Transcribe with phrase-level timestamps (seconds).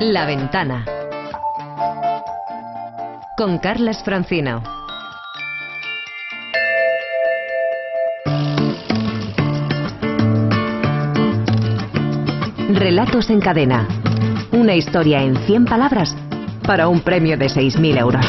[0.00, 0.86] La Ventana.
[3.36, 4.62] Con Carlas Francino.
[12.70, 13.86] Relatos en cadena.
[14.52, 16.16] Una historia en 100 palabras
[16.66, 18.24] para un premio de 6.000 euros.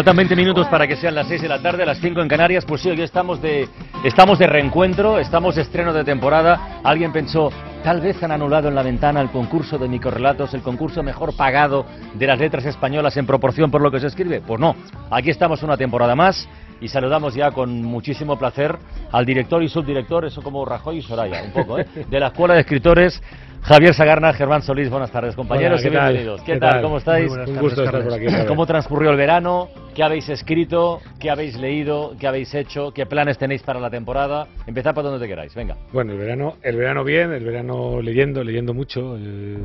[0.00, 2.64] Faltan 20 minutos para que sean las 6 de la tarde, las 5 en Canarias.
[2.64, 3.68] Pues sí, hoy estamos de,
[4.02, 6.80] estamos de reencuentro, estamos de estreno de temporada.
[6.82, 7.50] Alguien pensó,
[7.84, 11.84] tal vez han anulado en la ventana el concurso de microrelatos, el concurso mejor pagado
[12.14, 14.40] de las letras españolas en proporción por lo que se escribe.
[14.40, 14.74] Pues no,
[15.10, 16.48] aquí estamos una temporada más
[16.80, 18.76] y saludamos ya con muchísimo placer
[19.12, 21.86] al director y subdirector, eso como Rajoy y Soraya, un poco, ¿eh?
[22.10, 23.20] de la Escuela de Escritores
[23.62, 26.42] Javier Sagarna, Germán Solís, buenas tardes, compañeros y bienvenidos.
[26.42, 26.80] ¿Qué, tal?
[26.80, 27.30] ¿Cómo estáis?
[27.30, 28.26] Un gusto estar por aquí.
[28.48, 29.68] ¿Cómo transcurrió el verano?
[29.94, 31.00] ¿Qué habéis escrito?
[31.20, 32.14] ¿Qué habéis leído?
[32.18, 32.92] ¿Qué habéis hecho?
[32.92, 34.48] ¿Qué planes tenéis para la temporada?
[34.66, 35.76] Empezad por donde te queráis, venga.
[35.92, 39.16] Bueno, el verano, el verano bien, el verano leyendo, leyendo mucho.
[39.18, 39.58] Eh,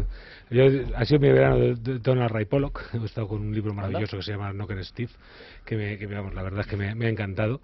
[0.50, 0.64] yo,
[0.96, 2.82] ha sido mi verano de, Donald Ray Pollock.
[2.94, 5.10] He estado con un libro maravilloso que se llama Knocker Steve,
[5.66, 7.62] que, me, que vamos, la verdad es que me, ha encantado.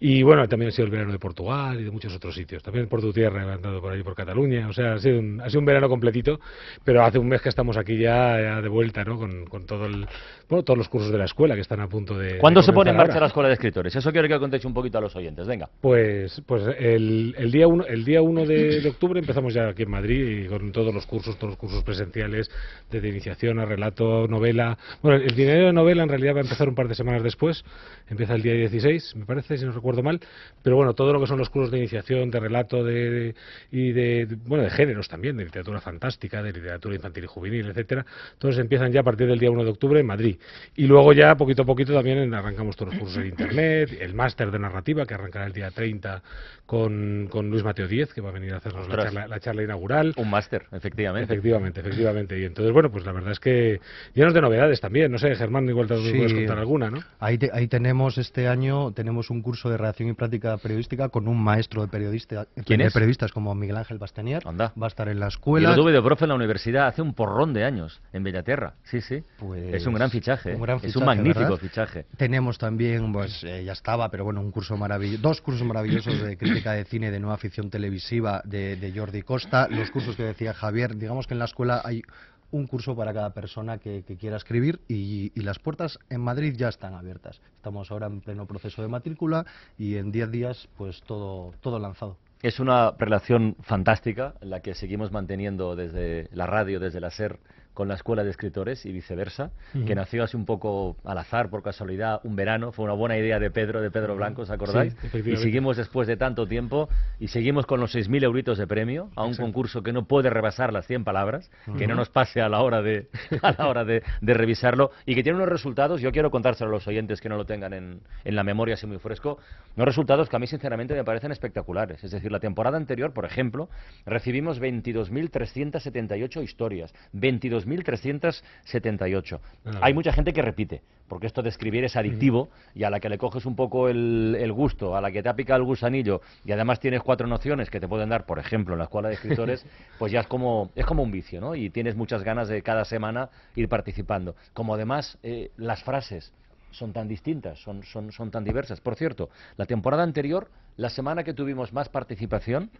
[0.00, 2.62] Y bueno, también ha sido el verano de Portugal y de muchos otros sitios.
[2.62, 4.68] También por tu tierra he andado por ahí, por Cataluña.
[4.68, 6.40] O sea, ha sido un, ha sido un verano completito,
[6.82, 9.16] pero hace un mes que estamos aquí ya, de vuelta, ¿no?
[9.16, 10.06] Con, con todo el,
[10.48, 12.38] bueno, todos los cursos de la escuela que están a punto de.
[12.38, 13.94] ¿Cuándo se pone en marcha la escuela de escritores?
[13.94, 15.46] Eso quiero que contéis un poquito a los oyentes.
[15.46, 15.68] Venga.
[15.80, 19.84] Pues, pues el, el día 1 el día uno de, de octubre empezamos ya aquí
[19.84, 23.64] en Madrid y con todos los cursos, todos los cursos presenciales de de iniciación a
[23.64, 24.78] relato, novela.
[25.02, 27.64] Bueno, el dinero de novela en realidad va a empezar un par de semanas después,
[28.08, 30.20] empieza el día 16, me parece, si no recuerdo mal,
[30.62, 33.34] pero bueno, todo lo que son los cursos de iniciación, de relato de,
[33.70, 38.04] y de, bueno, de géneros también, de literatura fantástica, de literatura infantil y juvenil, etcétera,
[38.38, 40.36] todos empiezan ya a partir del día 1 de octubre en Madrid.
[40.76, 44.50] Y luego ya, poquito a poquito, también arrancamos todos los cursos en Internet, el máster
[44.50, 46.22] de narrativa, que arrancará el día 30
[46.66, 49.62] con, con Luis Mateo Díez, que va a venir a hacernos la charla, la charla,
[49.62, 50.14] inaugural.
[50.16, 51.32] Un máster, efectivamente.
[51.32, 52.13] Efectivamente, efectivamente.
[52.20, 53.80] Y entonces, bueno, pues la verdad es que
[54.14, 55.10] llenos de novedades también.
[55.10, 57.00] No sé, Germán, igual te puedes contar alguna, ¿no?
[57.20, 61.42] Ahí, ahí tenemos este año, tenemos un curso de redacción y práctica periodística con un
[61.42, 64.42] maestro de, periodista, de periodistas como Miguel Ángel Bastanier.
[64.46, 64.72] Anda.
[64.80, 65.70] Va a estar en la escuela.
[65.70, 68.74] Yo lo tuve de profe en la universidad hace un porrón de años, en Bellaterra.
[68.84, 69.22] Sí, sí.
[69.38, 70.56] Pues es un gran fichaje.
[70.82, 72.06] es un magnífico fichaje.
[72.16, 76.36] Tenemos también, pues eh, ya estaba, pero bueno, un curso maravilloso, dos cursos maravillosos de
[76.36, 79.68] crítica de cine de nueva ficción televisiva de, de Jordi Costa.
[79.68, 82.02] Los cursos que decía Javier, digamos que en la escuela hay
[82.50, 86.94] un curso para cada persona que, quiera escribir y, las puertas en Madrid ya están
[86.94, 87.40] abiertas.
[87.56, 89.44] Estamos ahora en pleno proceso de matrícula
[89.76, 92.16] y en 10 días pues todo, todo lanzado.
[92.44, 97.38] Es una relación fantástica la que seguimos manteniendo desde la radio, desde la SER
[97.74, 99.50] con la Escuela de Escritores y viceversa,
[99.84, 102.70] que nació así un poco al azar, por casualidad, un verano.
[102.70, 104.96] Fue una buena idea de Pedro, de Pedro Blanco, ¿os acordáis?
[105.12, 106.88] y seguimos después de tanto tiempo
[107.18, 110.72] y seguimos con los 6.000 euritos de premio a un concurso que no puede rebasar
[110.72, 113.08] las 100 palabras, que no nos pase a la hora, de,
[113.42, 116.86] a la hora de, revisarlo y que tiene unos resultados, yo quiero contárselo a los
[116.86, 119.38] oyentes que no lo tengan en, en la memoria así muy fresco,
[119.76, 122.04] unos resultados que a mí sinceramente me parecen espectaculares.
[122.04, 123.70] Es decir, la temporada anterior, por ejemplo,
[124.04, 129.40] recibimos 22.378 historias, 22 2.378.
[129.80, 133.08] Hay mucha gente que repite, porque esto de escribir es adictivo y a la que
[133.08, 136.52] le coges un poco el, gusto, a la que te ha picado el gusanillo y
[136.52, 139.64] además tienes cuatro nociones que te pueden dar, por ejemplo, en la escuela de escritores,
[139.98, 141.54] pues ya es como, es como un vicio, ¿no?
[141.54, 144.34] Y tienes muchas ganas de cada semana ir participando.
[144.52, 146.32] Como además eh, las frases
[146.74, 148.80] son tan distintas, son, son, son tan diversas.
[148.80, 152.70] Por cierto, la temporada anterior, la semana que tuvimos más participación,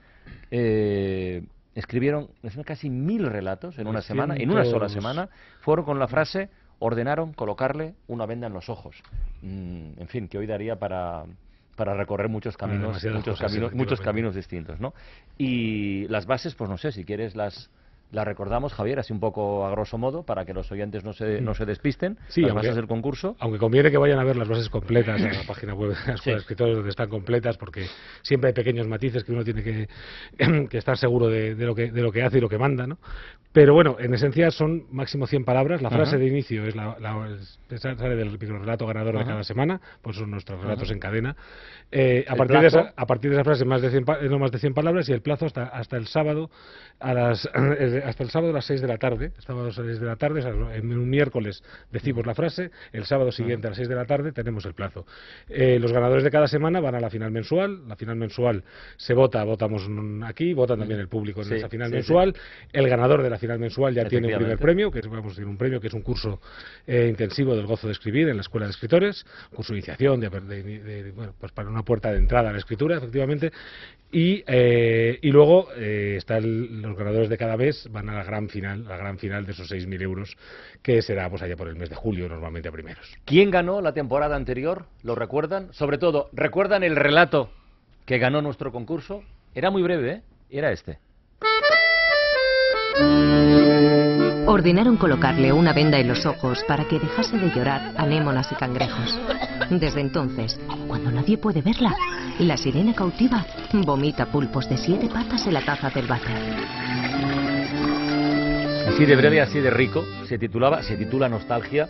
[0.51, 1.43] eh,
[1.75, 2.29] escribieron
[2.65, 5.29] casi mil relatos en una semana, en una sola semana,
[5.61, 8.97] fueron con la frase ordenaron colocarle una venda en los ojos.
[9.43, 11.25] Mm, en fin, que hoy daría para,
[11.77, 14.93] para recorrer muchos caminos, muchos caminos, muchos caminos distintos, ¿no?
[15.39, 17.71] Y las bases, pues no sé, si quieres las
[18.13, 21.41] la recordamos, Javier, así un poco a grosso modo, para que los oyentes no se,
[21.41, 22.19] no se despisten.
[22.29, 23.37] Sí, las bases del concurso.
[23.41, 26.15] Aunque conviene que vayan a ver las bases completas en la página web de la
[26.15, 27.87] Escuela de Escritores, donde están completas, porque
[28.23, 29.89] siempre hay pequeños matices que uno tiene que,
[30.69, 32.99] que estar seguro de, lo que, de lo que hace y lo que manda, ¿no?
[33.55, 35.81] Pero bueno, en esencia son máximo 100 palabras.
[35.81, 36.97] La frase de inicio es la,
[37.77, 41.37] sale del relato ganador de cada semana, pues son nuestros relatos en cadena.
[41.93, 44.51] Eh, a, partir de esa, a partir de esa frase, más de 100, no más
[44.51, 46.51] de 100 palabras y el plazo hasta, hasta el sábado
[46.99, 47.49] a las
[47.95, 50.07] desde, hasta el sábado a las 6 de la tarde, sábado a las 6 de
[50.07, 50.41] la tarde,
[50.75, 54.33] en un miércoles decimos la frase, el sábado siguiente a las 6 de la tarde
[54.33, 55.07] tenemos el plazo.
[55.49, 58.65] Eh, los ganadores de cada semana van a la final mensual, la final mensual
[58.97, 59.89] se vota, votamos
[60.25, 62.35] aquí, votan también el público en esa final mensual,
[62.73, 65.29] el ganador de la final mensual ya tiene un primer premio, que es, vamos a
[65.29, 66.41] decir, un premio que es un curso
[66.87, 69.25] eh, intensivo del gozo de escribir en la Escuela de Escritores,
[69.55, 73.53] curso de iniciación, de, bueno, pues para una puerta de entrada a la escritura, efectivamente,
[74.15, 78.49] y, eh, y luego eh, están los ganadores de cada mes van a la gran
[78.49, 80.37] final, la gran final de esos 6.000 euros,
[80.83, 83.15] que será pues allá por el mes de julio, normalmente a primeros.
[83.25, 84.87] ¿Quién ganó la temporada anterior?
[85.03, 85.73] ¿Lo recuerdan?
[85.73, 87.51] Sobre todo, ¿recuerdan el relato
[88.07, 89.23] que ganó nuestro concurso?
[89.55, 90.23] Era muy breve, ¿eh?
[90.51, 90.99] Era este.
[94.47, 99.19] Ordenaron colocarle una venda en los ojos para que dejase de llorar anémonas y cangrejos.
[99.71, 101.95] Desde entonces, cuando nadie puede verla,
[102.39, 107.34] la sirena cautiva vomita pulpos de siete patas en la taza del váter.
[108.87, 111.89] Así de breve, así de rico, se titulaba, se titula Nostalgia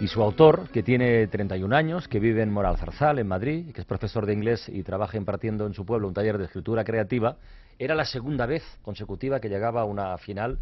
[0.00, 3.80] y su autor, que tiene 31 años, que vive en Moral Zarzal, en Madrid, que
[3.80, 7.36] es profesor de inglés y trabaja impartiendo en su pueblo un taller de escritura creativa,
[7.78, 10.58] era la segunda vez consecutiva que llegaba a una final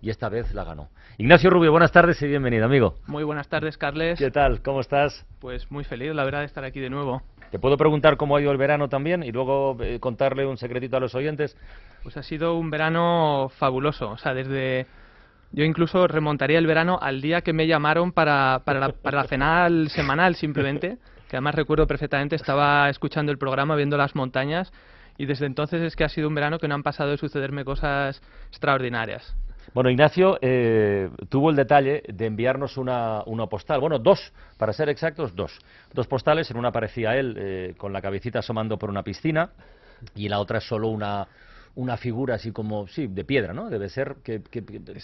[0.00, 0.88] y esta vez la ganó.
[1.18, 2.96] Ignacio Rubio, buenas tardes y bienvenido, amigo.
[3.06, 4.18] Muy buenas tardes, Carles.
[4.18, 4.62] ¿Qué tal?
[4.62, 5.26] ¿Cómo estás?
[5.38, 7.22] Pues muy feliz, la verdad, de estar aquí de nuevo.
[7.50, 10.96] ¿Te puedo preguntar cómo ha ido el verano también y luego eh, contarle un secretito
[10.96, 11.56] a los oyentes?
[12.02, 14.86] Pues ha sido un verano fabuloso, o sea, desde...
[15.52, 19.28] Yo incluso remontaría el verano al día que me llamaron para, para, la, para la
[19.28, 20.98] cenal semanal simplemente,
[21.28, 24.72] que además recuerdo perfectamente, estaba escuchando el programa, viendo las montañas,
[25.18, 27.64] y desde entonces es que ha sido un verano que no han pasado de sucederme
[27.64, 29.34] cosas extraordinarias.
[29.74, 34.88] Bueno, Ignacio eh, tuvo el detalle de enviarnos una, una, postal, bueno, dos, para ser
[34.88, 35.58] exactos, dos.
[35.92, 39.50] Dos postales, en una aparecía él eh, con la cabecita asomando por una piscina
[40.14, 41.26] y en la otra es solo una,
[41.76, 43.70] una figura así como, sí, de piedra, ¿no?
[43.70, 44.40] Debe ser que,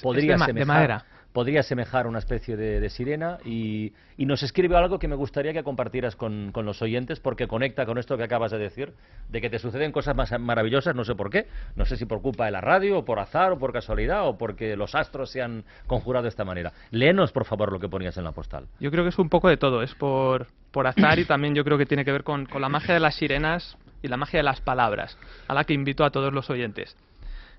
[0.03, 1.07] podría de, semejar, madera.
[1.33, 6.15] Podría semejar una especie de, sirena y, nos escribe algo que me gustaría que compartieras
[6.15, 8.93] con, los oyentes porque conecta con esto que acabas de decir,
[9.29, 12.23] de que te suceden cosas más maravillosas, no sé por qué, no sé si por
[12.23, 15.43] culpa de la radio o por azar o por casualidad o porque los astros se
[15.43, 16.73] han conjurado de esta manera.
[16.91, 18.67] Léenos, por favor, lo que ponías en la postal.
[18.79, 21.65] Yo creo que es un poco de todo, es por, por azar y también yo
[21.65, 24.45] creo que tiene que ver con la magia de las sirenas y la magia de
[24.45, 25.17] las palabras,
[25.49, 26.97] a la que invito a todos los oyentes.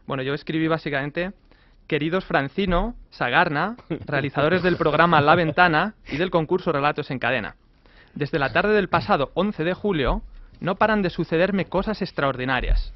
[0.05, 1.31] Bueno, yo escribí básicamente,
[1.87, 3.75] queridos Francino, Sagarna,
[4.05, 7.55] realizadores del programa La Ventana y del concurso Relatos en Cadena.
[8.15, 10.21] Desde la tarde del pasado 11 de julio,
[10.59, 12.93] no paran de sucederme cosas extraordinarias.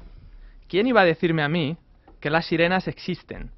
[0.68, 1.76] ¿Quién iba a decirme a mí
[2.20, 3.50] que las sirenas existen?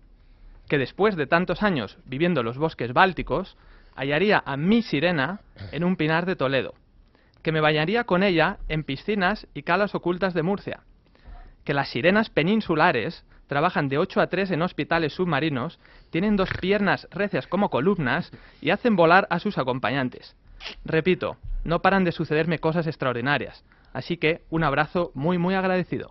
[0.68, 3.56] Que después de tantos años viviendo en los bosques bálticos,
[3.94, 5.40] hallaría a mi sirena
[5.72, 6.74] en un pinar de Toledo
[7.42, 10.80] que me bañaría con ella en piscinas y calas ocultas de Murcia,
[11.64, 15.80] que las sirenas peninsulares trabajan de 8 a 3 en hospitales submarinos,
[16.10, 18.30] tienen dos piernas recias como columnas
[18.62, 20.36] y hacen volar a sus acompañantes.
[20.84, 26.10] Repito, no paran de sucederme cosas extraordinarias, así que un abrazo muy muy agradecido.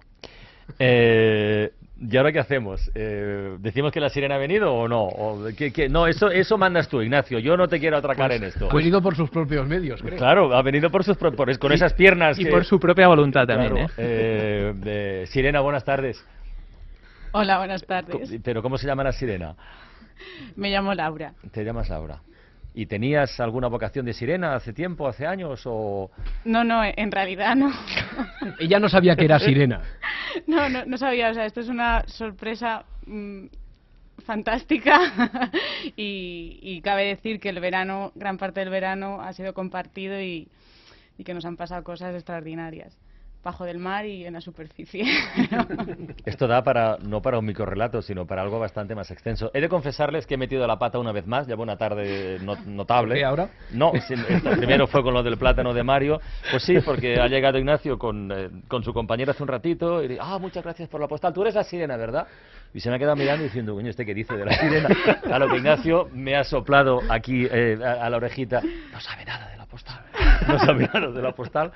[0.79, 1.71] Eh,
[2.01, 2.91] ¿Y ahora qué hacemos?
[2.93, 5.03] Eh, ¿Decimos que la sirena ha venido o no?
[5.03, 5.49] ¿O
[5.89, 7.39] No, eso, eso mandas tú, Ignacio.
[7.39, 8.69] Yo no te quiero atracar pues en esto.
[8.69, 10.17] Ha venido por sus propios medios, creo.
[10.17, 11.57] Claro, ha venido por sus propios...
[11.57, 12.37] con esas piernas.
[12.37, 13.87] Y por su propia voluntad también, ¿eh?
[13.97, 15.23] ¿eh?
[15.27, 16.23] Sirena, buenas tardes.
[17.31, 18.31] Hola, buenas tardes.
[18.43, 19.55] ¿Pero cómo se llama la sirena?
[20.55, 21.33] Me llamo Laura.
[21.51, 22.21] Te llamas Laura.
[22.73, 26.09] ¿Y tenías alguna vocación de sirena hace tiempo, hace años o...?
[26.45, 27.71] No, no, en realidad no.
[28.59, 29.81] Ella no sabía que era sirena.
[30.47, 33.45] no, no, no sabía, o sea, esto es una sorpresa mmm,
[34.25, 35.51] fantástica
[35.95, 40.47] y, y, cabe decir que el verano, gran parte del verano ha sido compartido y,
[41.17, 42.97] y que nos han pasado cosas extraordinarias
[43.43, 45.05] bajo del mar y en la superficie.
[46.25, 49.49] Esto da para no para un microrelato, sino para algo bastante más extenso.
[49.53, 53.15] He de confesarles que he metido la pata una vez más, llevo una tarde notable.
[53.15, 53.49] ¿Qué ahora?
[53.71, 53.91] No,
[54.57, 56.19] primero fue con lo del plátano de Mario.
[56.51, 60.17] Pues sí, porque ha llegado Ignacio con, eh, con su compañero hace un ratito y
[60.19, 61.33] ah, muchas gracias por la postal.
[61.33, 62.27] Tú eres la sirena, ¿verdad?
[62.73, 64.89] Y se me ha quedado mirando diciendo, coño, ¿este qué dice de la sirena?
[65.31, 68.61] A lo que Ignacio me ha soplado aquí eh, a, a la orejita.
[68.91, 70.08] No sabe nada de la postal.
[70.47, 71.71] No sabe nada de la postal.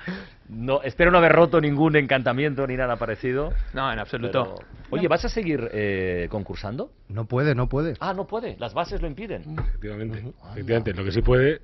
[0.48, 3.52] No, espero no haber roto ningún encantamiento ni nada parecido.
[3.72, 4.54] No, en absoluto.
[4.56, 4.68] Pero...
[4.90, 6.90] Oye, ¿vas a seguir eh, concursando?
[7.08, 7.94] No puede, no puede.
[8.00, 8.56] Ah, no puede.
[8.58, 9.42] Las bases lo impiden.
[9.58, 10.22] Efectivamente.
[10.24, 10.52] Uh -huh.
[10.52, 10.94] Efectivamente.
[10.94, 11.60] Lo que sí puede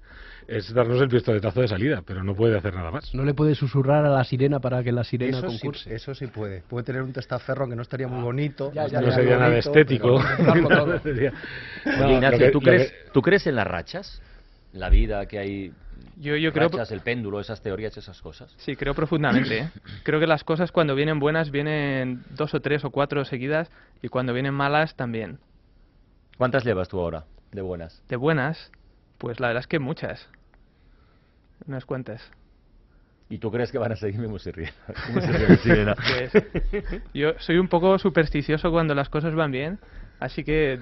[0.50, 3.14] es darnos el pistoletazo de salida, pero no puede hacer nada más.
[3.14, 5.84] No le puede susurrar a la sirena para que la sirena eso concurse.
[5.84, 6.62] Sí, eso sí puede.
[6.62, 8.72] Puede tener un testaferro que no estaría muy bonito.
[8.72, 10.20] Ya, ya, no ya, sería nada bonito, estético.
[10.36, 10.98] Pero...
[11.02, 11.32] sería...
[11.84, 13.10] no, Oye, Ignacio, que, ¿tú, crees, que...
[13.12, 14.20] ¿tú crees en las rachas?
[14.72, 15.72] La vida que hay
[16.16, 18.54] yo, yo creo el péndulo, esas teorías, esas cosas.
[18.58, 19.58] Sí, creo profundamente.
[19.58, 19.70] ¿eh?
[20.04, 23.70] creo que las cosas cuando vienen buenas vienen dos o tres o cuatro seguidas
[24.02, 25.38] y cuando vienen malas también.
[26.36, 28.02] ¿Cuántas llevas tú ahora, de buenas?
[28.08, 28.70] De buenas,
[29.18, 30.28] pues la verdad es que muchas.
[31.66, 32.30] Unas cuantas.
[33.28, 34.74] ¿Y tú crees que van a seguirme muy riendo?
[35.12, 36.32] Pues,
[37.14, 39.78] yo soy un poco supersticioso cuando las cosas van bien,
[40.18, 40.80] así que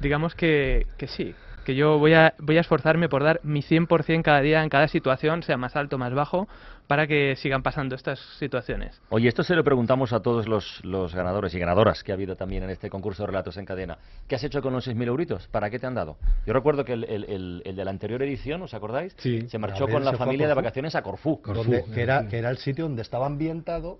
[0.00, 4.22] digamos que, que sí, que yo voy a, voy a esforzarme por dar mi 100%
[4.22, 6.48] cada día en cada situación, sea más alto, más bajo,
[6.88, 9.00] para que sigan pasando estas situaciones.
[9.08, 12.36] Oye, esto se lo preguntamos a todos los, los ganadores y ganadoras que ha habido
[12.36, 13.98] también en este concurso de relatos en cadena.
[14.28, 15.48] ¿Qué has hecho con los 6.000 euritos?
[15.48, 16.16] ¿Para qué te han dado?
[16.46, 19.14] Yo recuerdo que el, el- el- el de la anterior edición, ¿os acordáis?
[19.18, 19.48] Sí.
[19.48, 20.64] Se marchó con la familia de Corfú.
[20.64, 21.40] vacaciones a Corfú.
[21.44, 23.98] Donde- que, era, que era el sitio donde estaba ambientado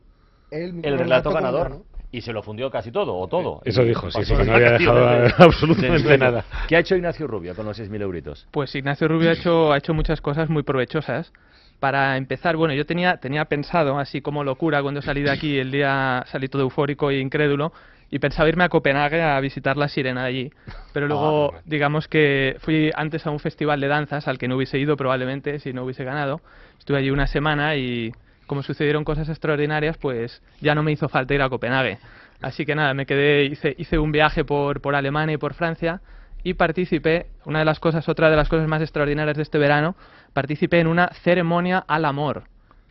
[0.51, 1.83] el, El relato ganador.
[2.13, 3.63] Y se lo fundió casi todo, o todo.
[3.65, 6.45] Eso dijo, sí, pasó sí, que las no había dejado vacaciones absolutamente nada.
[6.69, 8.47] ¿Qué ha hecho Ignacio Rubio con los 6.000 euritos?
[8.51, 11.33] Pues Ignacio Rubio ha hecho, ha hecho muchas cosas muy provechosas.
[11.81, 15.73] Para empezar, bueno, yo tenía, tenía pensado, así como locura, cuando salí de aquí, el
[15.73, 17.73] día salí todo eufórico e incrédulo,
[18.13, 20.53] y pensaba irme a Copenhague a visitar la sirena de allí.
[20.93, 24.79] Pero luego, digamos que fui antes a un festival de danzas al que no hubiese
[24.79, 26.43] ido probablemente si no hubiese ganado.
[26.79, 28.13] Estuve allí una semana y
[28.53, 31.99] como sucedieron cosas extraordinarias, pues ya no me hizo falta ir a Copenhague.
[32.43, 36.03] Así que nada, me quedé, hice, hice un viaje por, por Alemania y por Francia
[36.45, 39.97] y participé, una de las cosas, otra de las cosas más extraordinarias de este verano,
[40.35, 42.43] participé en una ceremonia al amor,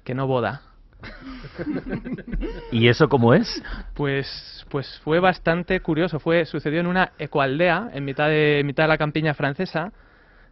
[0.03, 0.63] que no boda.
[2.71, 3.61] ¿Y eso cómo es?
[3.93, 6.19] Pues, pues fue bastante curioso.
[6.19, 9.91] Fue, sucedió en una ecoaldea, en mitad de, en mitad de la campiña francesa.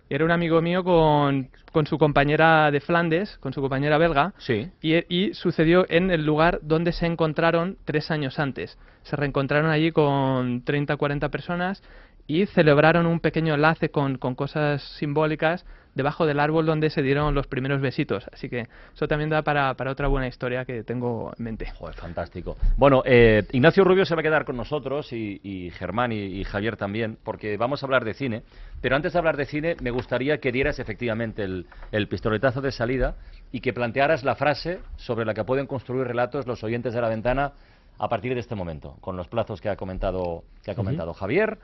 [0.09, 4.33] Era un amigo mío con, con su compañera de Flandes, con su compañera belga.
[4.39, 4.69] Sí.
[4.81, 8.77] Y, y sucedió en el lugar donde se encontraron tres años antes.
[9.03, 11.83] Se reencontraron allí con 30 40 personas
[12.29, 17.33] y celebraron un pequeño enlace con, con cosas simbólicas debajo del árbol donde se dieron
[17.33, 18.29] los primeros besitos.
[18.31, 21.65] Así que eso también da para, para otra buena historia que tengo en mente.
[21.71, 22.55] Joder, fantástico.
[22.77, 26.43] Bueno, eh, Ignacio Rubio se va a quedar con nosotros y, y Germán y, y
[26.43, 28.43] Javier también, porque vamos a hablar de cine.
[28.79, 32.71] Pero antes de hablar de cine, me gustaría que dieras efectivamente el, el pistoletazo de
[32.71, 33.15] salida
[33.51, 37.09] y que plantearas la frase sobre la que pueden construir relatos los oyentes de la
[37.09, 37.53] ventana
[37.97, 41.57] a partir de este momento, con los plazos que ha comentado, que ha comentado Javier.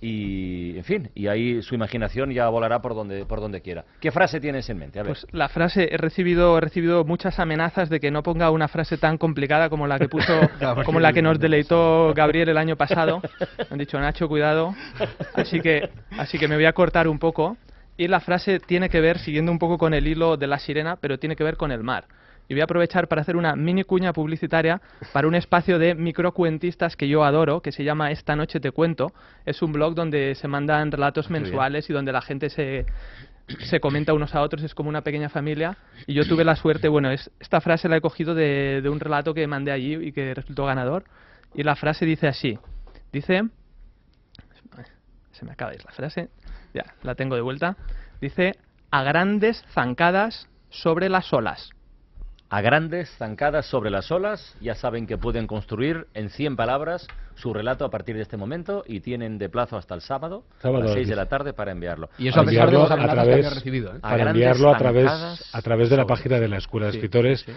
[0.00, 3.84] Y, en fin, y ahí su imaginación ya volará por donde, por donde quiera.
[4.00, 5.00] ¿Qué frase tienes en mente?
[5.00, 5.12] A ver.
[5.12, 8.96] Pues la frase, he recibido, he recibido muchas amenazas de que no ponga una frase
[8.96, 10.40] tan complicada como la que puso,
[10.84, 13.20] como la que nos deleitó Gabriel el año pasado.
[13.58, 14.74] Me han dicho, Nacho, cuidado.
[15.34, 17.56] Así que, así que me voy a cortar un poco.
[17.96, 20.96] Y la frase tiene que ver, siguiendo un poco con el hilo de la sirena,
[20.96, 22.04] pero tiene que ver con el mar.
[22.48, 24.80] Y voy a aprovechar para hacer una mini cuña publicitaria
[25.12, 29.12] para un espacio de microcuentistas que yo adoro, que se llama Esta Noche Te Cuento.
[29.44, 32.86] Es un blog donde se mandan relatos mensuales y donde la gente se,
[33.60, 35.76] se comenta unos a otros, es como una pequeña familia.
[36.06, 38.98] Y yo tuve la suerte, bueno, es, esta frase la he cogido de, de un
[38.98, 41.04] relato que mandé allí y que resultó ganador.
[41.54, 42.58] Y la frase dice así:
[43.12, 43.42] Dice.
[45.32, 46.30] Se me acaba de ir la frase,
[46.74, 47.76] ya, la tengo de vuelta.
[48.20, 48.56] Dice:
[48.90, 51.70] A grandes zancadas sobre las olas.
[52.50, 57.52] A grandes zancadas sobre las olas, ya saben que pueden construir en 100 palabras su
[57.52, 60.84] relato a partir de este momento y tienen de plazo hasta el sábado, Sábado, a
[60.86, 61.16] las 6 de dice.
[61.16, 62.08] la tarde para enviarlo.
[62.16, 63.94] Y eso a pesar de los a que través- había recibido.
[63.94, 64.00] ¿eh?
[64.00, 67.40] Para enviarlo a través, a través de la página de la Escuela de Sí, Escritores,
[67.42, 67.52] sí,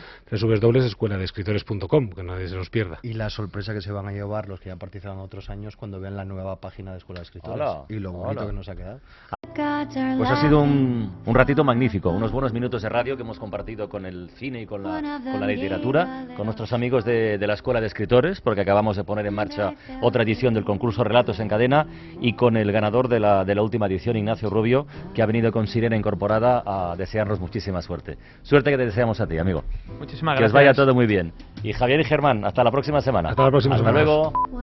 [0.45, 2.99] www.escueladeescritores.com, que nadie se nos pierda.
[3.01, 5.77] Y la sorpresa que se van a llevar los que ya participan en otros años
[5.77, 7.55] cuando vean la nueva página de Escuela de Escritores.
[7.61, 8.45] Hola, y lo bonito hola.
[8.51, 8.99] que nos ha quedado.
[10.17, 13.89] Pues ha sido un, un ratito magnífico, unos buenos minutos de radio que hemos compartido
[13.89, 17.53] con el cine y con la, con la literatura, con nuestros amigos de, de la
[17.55, 21.47] Escuela de Escritores, porque acabamos de poner en marcha otra edición del concurso Relatos en
[21.47, 21.85] Cadena,
[22.19, 25.51] y con el ganador de la, de la última edición, Ignacio Rubio, que ha venido
[25.51, 28.17] con Sirena incorporada a desearnos muchísima suerte.
[28.43, 29.63] Suerte que te deseamos a ti, amigo.
[29.99, 30.53] Muchísimas Que os gracias.
[30.53, 31.33] vaya todo muy bien.
[31.63, 33.29] Y Javier y Germán, hasta la próxima semana.
[33.29, 34.03] Hasta la próxima Hasta semana.
[34.05, 34.51] luego.